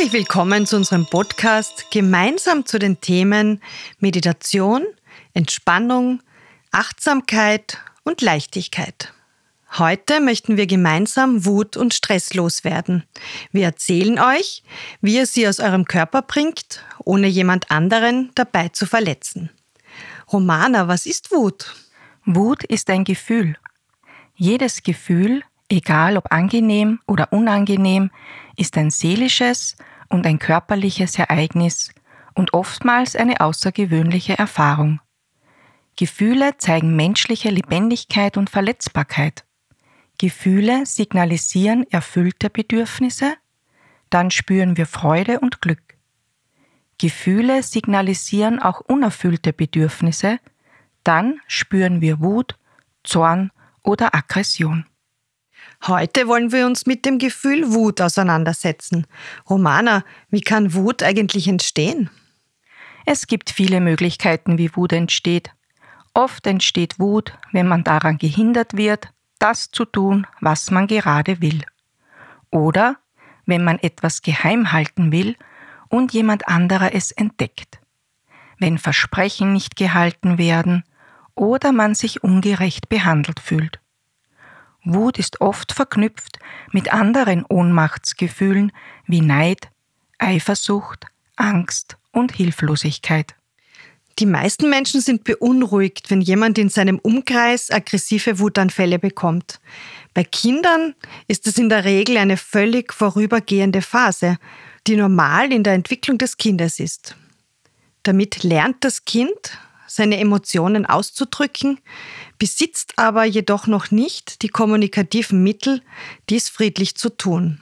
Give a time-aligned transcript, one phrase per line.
[0.00, 3.60] Herzlich willkommen zu unserem Podcast gemeinsam zu den Themen
[3.98, 4.86] Meditation,
[5.34, 6.22] Entspannung,
[6.72, 9.12] Achtsamkeit und Leichtigkeit.
[9.76, 13.04] Heute möchten wir gemeinsam Wut und Stress loswerden.
[13.52, 14.62] Wir erzählen euch,
[15.02, 19.50] wie ihr sie aus eurem Körper bringt, ohne jemand anderen dabei zu verletzen.
[20.32, 21.74] Romana, was ist Wut?
[22.24, 23.58] Wut ist ein Gefühl.
[24.34, 28.10] Jedes Gefühl, egal ob angenehm oder unangenehm,
[28.56, 29.76] ist ein seelisches
[30.10, 31.92] und ein körperliches Ereignis
[32.34, 35.00] und oftmals eine außergewöhnliche Erfahrung.
[35.96, 39.44] Gefühle zeigen menschliche Lebendigkeit und Verletzbarkeit.
[40.18, 43.34] Gefühle signalisieren erfüllte Bedürfnisse,
[44.10, 45.96] dann spüren wir Freude und Glück.
[46.98, 50.38] Gefühle signalisieren auch unerfüllte Bedürfnisse,
[51.04, 52.58] dann spüren wir Wut,
[53.04, 53.50] Zorn
[53.82, 54.84] oder Aggression.
[55.86, 59.06] Heute wollen wir uns mit dem Gefühl Wut auseinandersetzen.
[59.48, 62.10] Romana, wie kann Wut eigentlich entstehen?
[63.06, 65.50] Es gibt viele Möglichkeiten, wie Wut entsteht.
[66.12, 71.62] Oft entsteht Wut, wenn man daran gehindert wird, das zu tun, was man gerade will.
[72.50, 72.98] Oder
[73.46, 75.34] wenn man etwas geheim halten will
[75.88, 77.80] und jemand anderer es entdeckt.
[78.58, 80.84] Wenn Versprechen nicht gehalten werden
[81.34, 83.80] oder man sich ungerecht behandelt fühlt.
[84.84, 86.38] Wut ist oft verknüpft
[86.72, 88.72] mit anderen Ohnmachtsgefühlen
[89.06, 89.68] wie Neid,
[90.18, 93.34] Eifersucht, Angst und Hilflosigkeit.
[94.18, 99.60] Die meisten Menschen sind beunruhigt, wenn jemand in seinem Umkreis aggressive Wutanfälle bekommt.
[100.12, 100.94] Bei Kindern
[101.26, 104.36] ist es in der Regel eine völlig vorübergehende Phase,
[104.86, 107.16] die normal in der Entwicklung des Kindes ist.
[108.02, 111.78] Damit lernt das Kind, seine Emotionen auszudrücken,
[112.40, 115.82] besitzt aber jedoch noch nicht die kommunikativen Mittel,
[116.28, 117.60] dies friedlich zu tun.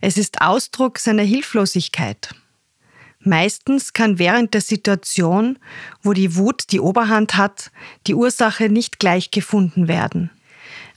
[0.00, 2.34] Es ist Ausdruck seiner Hilflosigkeit.
[3.20, 5.58] Meistens kann während der Situation,
[6.02, 7.70] wo die Wut die Oberhand hat,
[8.06, 10.30] die Ursache nicht gleich gefunden werden.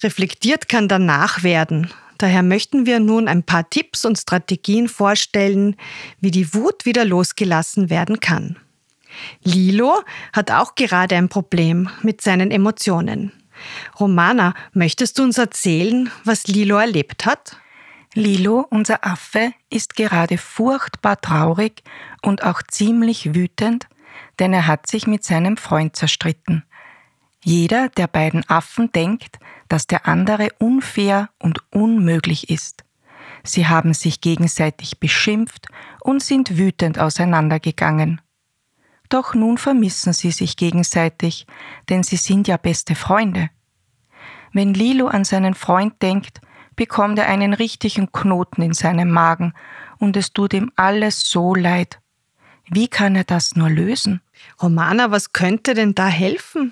[0.01, 1.91] Reflektiert kann danach werden.
[2.19, 5.75] Daher möchten wir nun ein paar Tipps und Strategien vorstellen,
[6.21, 8.57] wie die Wut wieder losgelassen werden kann.
[9.43, 10.01] Lilo
[10.33, 13.31] hat auch gerade ein Problem mit seinen Emotionen.
[13.99, 17.57] Romana, möchtest du uns erzählen, was Lilo erlebt hat?
[18.13, 21.83] Lilo, unser Affe, ist gerade furchtbar traurig
[22.21, 23.87] und auch ziemlich wütend,
[24.39, 26.63] denn er hat sich mit seinem Freund zerstritten.
[27.43, 29.39] Jeder der beiden Affen denkt,
[29.69, 32.83] dass der andere unfair und unmöglich ist.
[33.43, 35.67] Sie haben sich gegenseitig beschimpft
[36.01, 38.21] und sind wütend auseinandergegangen.
[39.11, 41.45] Doch nun vermissen sie sich gegenseitig,
[41.89, 43.49] denn sie sind ja beste Freunde.
[44.53, 46.39] Wenn Lilo an seinen Freund denkt,
[46.77, 49.53] bekommt er einen richtigen Knoten in seinem Magen
[49.97, 51.99] und es tut ihm alles so leid.
[52.69, 54.21] Wie kann er das nur lösen?
[54.61, 56.71] Romana, was könnte denn da helfen?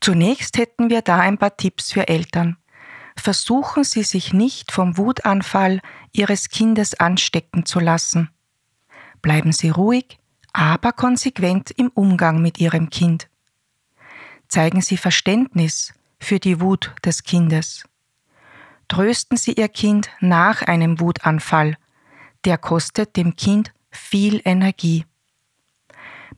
[0.00, 2.56] Zunächst hätten wir da ein paar Tipps für Eltern.
[3.16, 5.80] Versuchen Sie sich nicht vom Wutanfall
[6.12, 8.30] Ihres Kindes anstecken zu lassen.
[9.22, 10.20] Bleiben Sie ruhig,
[10.54, 13.28] aber konsequent im Umgang mit ihrem Kind.
[14.46, 17.84] Zeigen Sie Verständnis für die Wut des Kindes.
[18.86, 21.76] Trösten Sie Ihr Kind nach einem Wutanfall,
[22.44, 25.04] der kostet dem Kind viel Energie.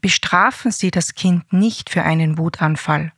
[0.00, 3.12] Bestrafen Sie das Kind nicht für einen Wutanfall.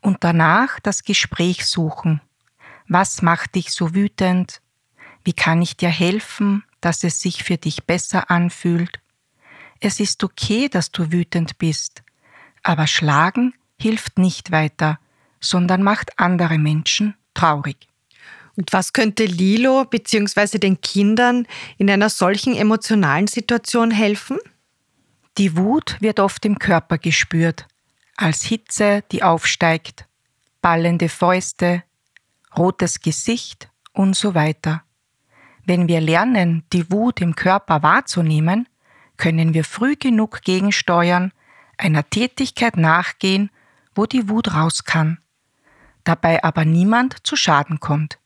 [0.00, 2.22] Und danach das Gespräch suchen.
[2.88, 4.62] Was macht dich so wütend?
[5.22, 9.01] Wie kann ich dir helfen, dass es sich für dich besser anfühlt?
[9.84, 12.04] Es ist okay, dass du wütend bist,
[12.62, 15.00] aber schlagen hilft nicht weiter,
[15.40, 17.88] sondern macht andere Menschen traurig.
[18.54, 20.58] Und was könnte Lilo bzw.
[20.58, 21.48] den Kindern
[21.78, 24.38] in einer solchen emotionalen Situation helfen?
[25.36, 27.66] Die Wut wird oft im Körper gespürt,
[28.16, 30.06] als Hitze, die aufsteigt,
[30.60, 31.82] ballende Fäuste,
[32.56, 34.84] rotes Gesicht und so weiter.
[35.64, 38.68] Wenn wir lernen, die Wut im Körper wahrzunehmen,
[39.22, 41.30] können wir früh genug gegensteuern,
[41.78, 43.50] einer Tätigkeit nachgehen,
[43.94, 45.18] wo die Wut raus kann,
[46.02, 48.18] dabei aber niemand zu Schaden kommt.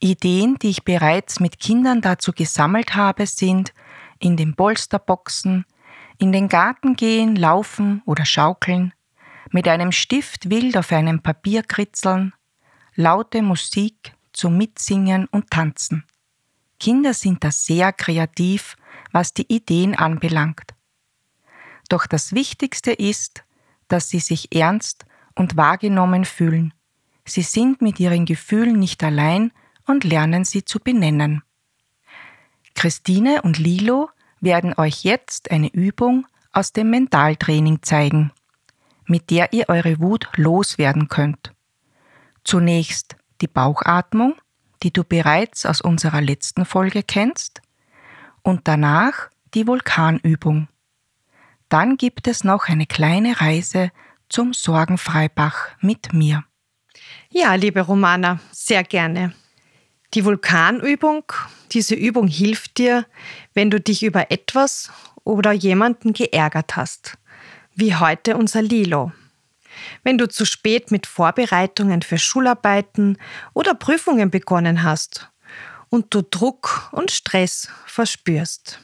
[0.00, 3.74] Ideen, die ich bereits mit Kindern dazu gesammelt habe, sind
[4.18, 5.66] in den Bolsterboxen,
[6.16, 8.94] in den Garten gehen, laufen oder schaukeln,
[9.50, 12.32] mit einem Stift wild auf einem Papier kritzeln,
[12.94, 16.04] laute Musik zum Mitsingen und Tanzen.
[16.80, 18.76] Kinder sind da sehr kreativ
[19.12, 20.74] was die Ideen anbelangt.
[21.88, 23.44] Doch das Wichtigste ist,
[23.88, 25.04] dass sie sich ernst
[25.34, 26.74] und wahrgenommen fühlen.
[27.24, 29.52] Sie sind mit ihren Gefühlen nicht allein
[29.86, 31.42] und lernen sie zu benennen.
[32.74, 34.10] Christine und Lilo
[34.40, 38.32] werden euch jetzt eine Übung aus dem Mentaltraining zeigen,
[39.06, 41.52] mit der ihr eure Wut loswerden könnt.
[42.44, 44.34] Zunächst die Bauchatmung,
[44.82, 47.60] die du bereits aus unserer letzten Folge kennst,
[48.46, 50.68] und danach die Vulkanübung.
[51.68, 53.90] Dann gibt es noch eine kleine Reise
[54.28, 56.44] zum Sorgenfreibach mit mir.
[57.28, 59.34] Ja, liebe Romana, sehr gerne.
[60.14, 61.24] Die Vulkanübung,
[61.72, 63.04] diese Übung hilft dir,
[63.52, 64.92] wenn du dich über etwas
[65.24, 67.18] oder jemanden geärgert hast,
[67.74, 69.10] wie heute unser Lilo.
[70.04, 73.18] Wenn du zu spät mit Vorbereitungen für Schularbeiten
[73.54, 75.32] oder Prüfungen begonnen hast
[75.96, 78.80] und du Druck und Stress verspürst.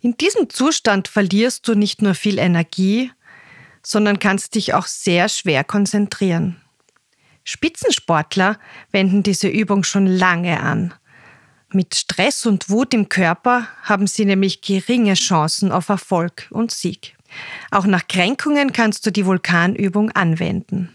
[0.00, 3.12] In diesem Zustand verlierst du nicht nur viel Energie,
[3.82, 6.56] sondern kannst dich auch sehr schwer konzentrieren.
[7.44, 8.58] Spitzensportler
[8.90, 10.94] wenden diese Übung schon lange an.
[11.70, 17.16] Mit Stress und Wut im Körper haben sie nämlich geringe Chancen auf Erfolg und Sieg.
[17.70, 20.88] Auch nach Kränkungen kannst du die Vulkanübung anwenden.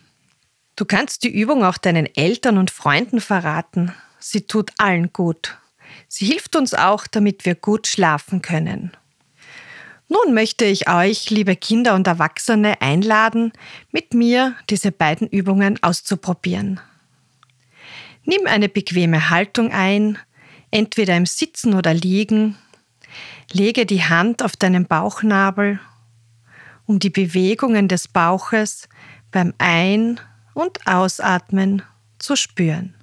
[0.75, 3.93] Du kannst die Übung auch deinen Eltern und Freunden verraten.
[4.19, 5.57] Sie tut allen gut.
[6.07, 8.91] Sie hilft uns auch, damit wir gut schlafen können.
[10.09, 13.53] Nun möchte ich euch, liebe Kinder und Erwachsene, einladen,
[13.91, 16.79] mit mir diese beiden Übungen auszuprobieren.
[18.25, 20.17] Nimm eine bequeme Haltung ein,
[20.71, 22.57] entweder im Sitzen oder Liegen.
[23.51, 25.79] Lege die Hand auf deinen Bauchnabel,
[26.85, 28.89] um die Bewegungen des Bauches
[29.31, 30.19] beim Ein-
[30.55, 31.83] und Ausatmen
[32.17, 32.95] zu spüren.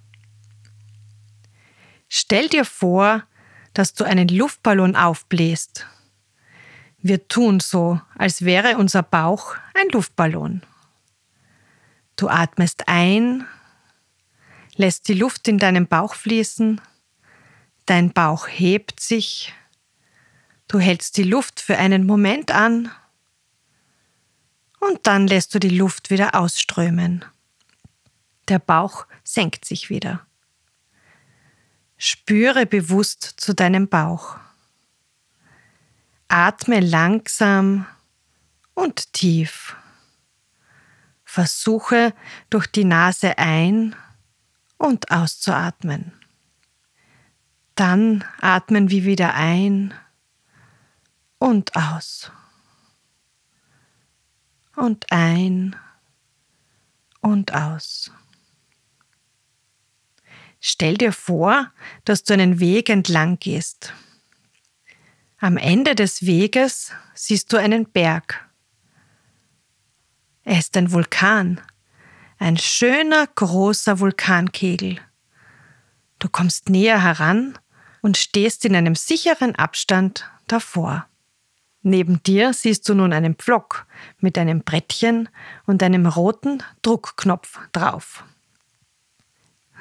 [2.19, 3.25] Stell dir vor,
[3.75, 5.87] dass du einen Luftballon aufbläst
[7.09, 10.63] wir tun so, als wäre unser Bauch ein Luftballon.
[12.17, 13.47] Du atmest ein,
[14.75, 16.81] lässt die Luft in deinen Bauch fließen,
[17.85, 19.55] dein Bauch hebt sich,
[20.67, 22.91] du hältst die Luft für einen Moment an
[24.81, 27.25] und dann lässt du die Luft wieder ausströmen.
[28.49, 30.26] Der Bauch senkt sich wieder.
[32.09, 34.39] Spüre bewusst zu deinem Bauch.
[36.29, 37.85] Atme langsam
[38.75, 39.75] und tief.
[41.25, 42.15] Versuche
[42.49, 43.97] durch die Nase ein
[44.79, 46.13] und auszuatmen.
[47.75, 49.93] Dann atmen wir wieder ein
[51.39, 52.31] und aus.
[54.77, 55.75] Und ein
[57.21, 58.13] und aus.
[60.69, 61.71] Stell dir vor,
[62.05, 63.93] dass du einen Weg entlang gehst.
[65.39, 68.45] Am Ende des Weges siehst du einen Berg.
[70.43, 71.61] Er ist ein Vulkan,
[72.39, 74.99] ein schöner großer Vulkankegel.
[76.19, 77.57] Du kommst näher heran
[78.03, 81.07] und stehst in einem sicheren Abstand davor.
[81.83, 83.87] Neben dir siehst du nun einen Pflock
[84.19, 85.29] mit einem Brettchen
[85.65, 88.25] und einem roten Druckknopf drauf.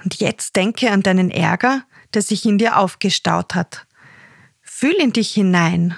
[0.05, 3.85] Und jetzt denke an deinen Ärger, der sich in dir aufgestaut hat
[4.77, 5.95] Fühl in dich hinein.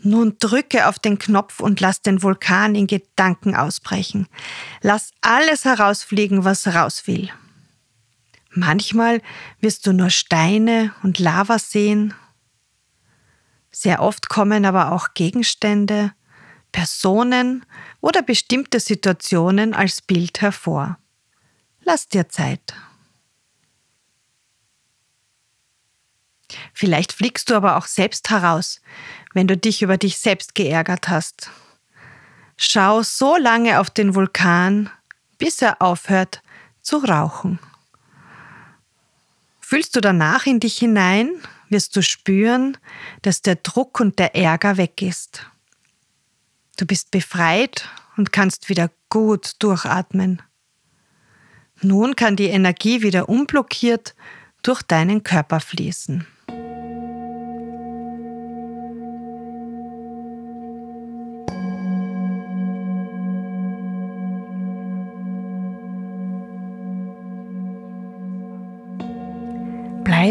[0.00, 4.28] Nun drücke auf den Knopf und lass den Vulkan in Gedanken ausbrechen.
[4.82, 7.30] Lass alles herausfliegen, was raus will.
[8.50, 9.22] Manchmal
[9.60, 12.12] wirst du nur Steine und Lava sehen.
[13.70, 16.12] Sehr oft kommen aber auch Gegenstände,
[16.72, 17.64] Personen
[18.02, 20.98] oder bestimmte Situationen als Bild hervor.
[21.82, 22.74] Lass dir Zeit.
[26.74, 28.80] Vielleicht fliegst du aber auch selbst heraus,
[29.34, 31.50] wenn du dich über dich selbst geärgert hast.
[32.56, 34.90] Schau so lange auf den Vulkan,
[35.38, 36.42] bis er aufhört
[36.82, 37.58] zu rauchen.
[39.60, 41.30] Fühlst du danach in dich hinein,
[41.68, 42.76] wirst du spüren,
[43.22, 45.46] dass der Druck und der Ärger weg ist.
[46.76, 50.42] Du bist befreit und kannst wieder gut durchatmen.
[51.82, 54.14] Nun kann die Energie wieder unblockiert
[54.62, 56.26] durch deinen Körper fließen.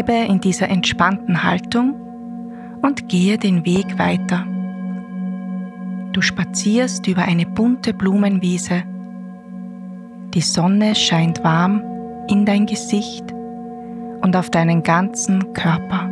[0.02, 1.94] Bleibe in dieser entspannten Haltung
[2.80, 4.46] und gehe den Weg weiter.
[6.12, 8.82] Du spazierst über eine bunte Blumenwiese.
[10.32, 11.82] Die Sonne scheint warm
[12.28, 13.30] in dein Gesicht
[14.22, 16.08] und auf deinen ganzen Körper.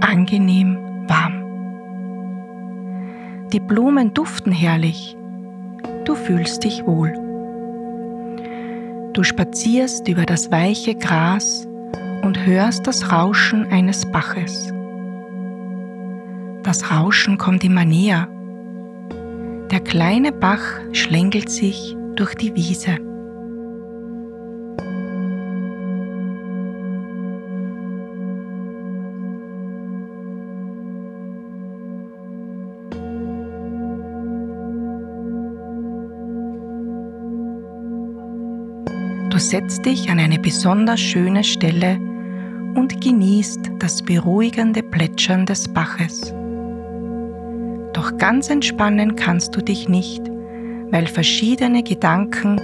[0.00, 1.42] Angenehm warm.
[3.52, 5.16] Die Blumen duften herrlich.
[6.04, 7.12] Du fühlst dich wohl.
[9.12, 11.66] Du spazierst über das weiche Gras
[12.24, 14.72] und hörst das Rauschen eines Baches.
[16.62, 18.28] Das Rauschen kommt immer näher.
[19.70, 20.62] Der kleine Bach
[20.92, 22.96] schlängelt sich durch die Wiese.
[39.30, 41.98] Du setzt dich an eine besonders schöne Stelle
[42.74, 46.34] und genießt das beruhigende Plätschern des Baches.
[47.92, 50.22] Doch ganz entspannen kannst du dich nicht,
[50.90, 52.58] weil verschiedene Gedanken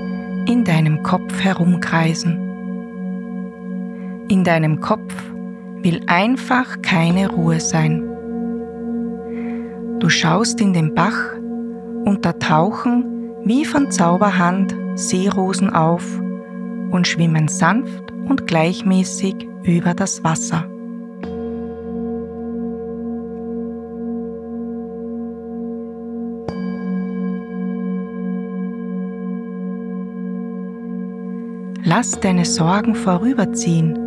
[0.46, 2.38] in deinem Kopf herumkreisen.
[4.28, 5.14] In deinem Kopf
[5.82, 8.02] will einfach keine Ruhe sein.
[10.00, 11.34] Du schaust in den Bach
[12.04, 13.04] und da tauchen
[13.44, 16.04] wie von Zauberhand Seerosen auf
[16.90, 20.66] und schwimmen sanft und gleichmäßig über das Wasser.
[31.82, 33.98] Lass deine Sorgen vorüberziehen,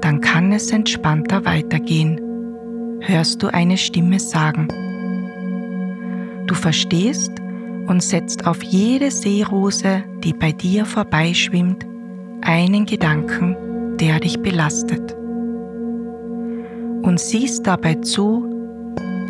[0.00, 2.20] dann kann es entspannter weitergehen,
[3.00, 4.68] hörst du eine Stimme sagen.
[6.46, 7.30] Du verstehst
[7.86, 11.86] und setzt auf jede Seerose, die bei dir vorbeischwimmt,
[12.42, 13.56] einen Gedanken,
[14.00, 15.14] der dich belastet.
[17.02, 18.44] Und siehst dabei zu,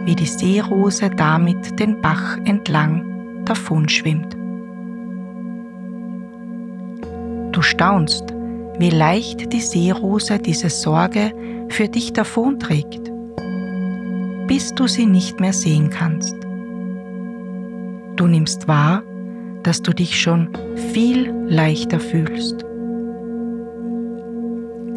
[0.04, 4.36] wie die Seerose damit den Bach entlang davonschwimmt.
[7.52, 8.34] Du staunst,
[8.78, 11.32] wie leicht die Seerose diese Sorge
[11.68, 13.10] für dich davonträgt,
[14.46, 16.36] bis du sie nicht mehr sehen kannst.
[18.16, 19.02] Du nimmst wahr,
[19.62, 20.50] dass du dich schon
[20.92, 22.64] viel leichter fühlst.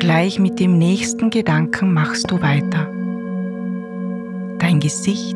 [0.07, 2.85] Gleich mit dem nächsten Gedanken machst du weiter.
[4.57, 5.35] Dein Gesicht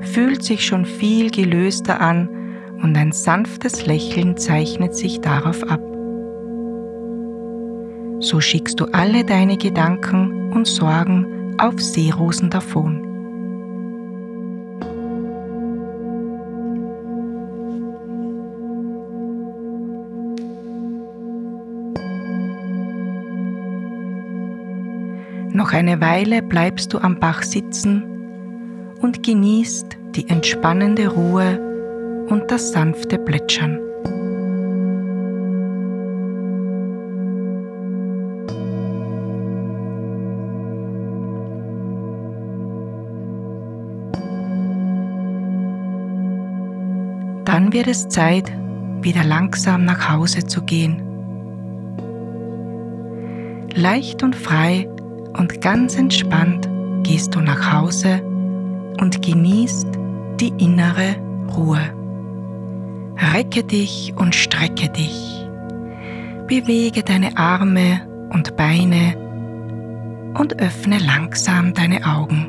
[0.00, 2.28] fühlt sich schon viel gelöster an
[2.82, 5.80] und ein sanftes Lächeln zeichnet sich darauf ab.
[8.18, 13.09] So schickst du alle deine Gedanken und Sorgen auf Seerosen davon.
[25.70, 28.02] Noch eine Weile bleibst du am Bach sitzen
[29.00, 33.78] und genießt die entspannende Ruhe und das sanfte Plätschern.
[47.44, 48.50] Dann wird es Zeit,
[49.02, 51.00] wieder langsam nach Hause zu gehen.
[53.76, 54.89] Leicht und frei
[55.40, 56.68] und ganz entspannt
[57.02, 58.22] gehst du nach Hause
[59.00, 59.88] und genießt
[60.38, 61.16] die innere
[61.56, 61.80] Ruhe.
[63.32, 65.46] Recke dich und strecke dich.
[66.46, 69.16] Bewege deine Arme und Beine
[70.34, 72.46] und öffne langsam deine Augen.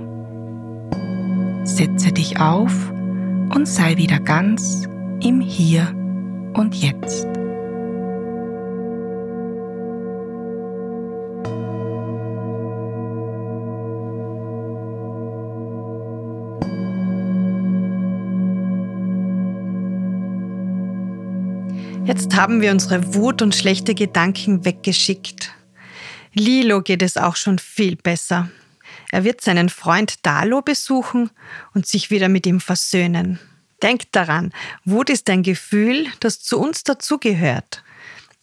[1.63, 4.85] Setze dich auf und sei wieder ganz
[5.23, 5.87] im Hier
[6.55, 7.40] und Jetzt.
[22.03, 25.53] Jetzt haben wir unsere Wut und schlechte Gedanken weggeschickt.
[26.33, 28.49] Lilo geht es auch schon viel besser.
[29.11, 31.29] Er wird seinen Freund Dalo besuchen
[31.75, 33.39] und sich wieder mit ihm versöhnen.
[33.83, 34.51] Denkt daran,
[34.83, 37.83] Wut ist ein Gefühl, das zu uns dazugehört.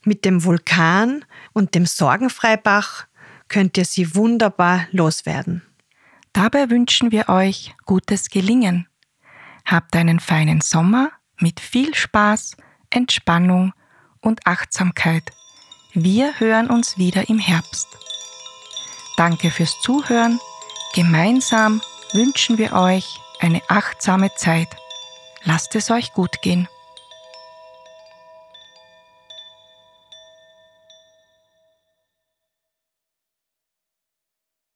[0.05, 3.07] Mit dem Vulkan und dem Sorgenfreibach
[3.49, 5.63] könnt ihr sie wunderbar loswerden.
[6.33, 8.87] Dabei wünschen wir euch gutes Gelingen.
[9.65, 12.57] Habt einen feinen Sommer mit viel Spaß
[12.91, 13.73] Entspannung
[14.21, 15.31] und Achtsamkeit.
[15.95, 17.89] Wir hören uns wieder im Herbst.
[19.17, 20.39] Danke fürs Zuhören.
[20.95, 21.81] Gemeinsam
[22.13, 24.69] wünschen wir euch eine achtsame Zeit.
[25.45, 26.69] Lasst es euch gut gehen.